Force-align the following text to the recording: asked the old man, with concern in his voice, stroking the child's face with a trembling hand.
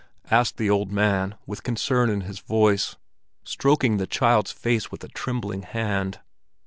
asked 0.31 0.57
the 0.57 0.67
old 0.67 0.91
man, 0.91 1.35
with 1.45 1.61
concern 1.61 2.09
in 2.09 2.21
his 2.21 2.39
voice, 2.39 2.95
stroking 3.43 3.97
the 3.97 4.07
child's 4.07 4.51
face 4.51 4.91
with 4.91 5.03
a 5.03 5.07
trembling 5.07 5.61
hand. 5.61 6.19